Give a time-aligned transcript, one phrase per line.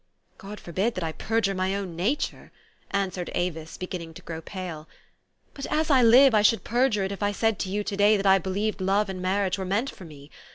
[0.39, 2.51] "God forbid that I perjure my own nature!",
[2.89, 4.89] answered Avis, beginning to grow pale."
[5.53, 8.17] But, as I live, I should perjure it if I said to you to day
[8.17, 10.31] that I believed love and marriage were meant for me.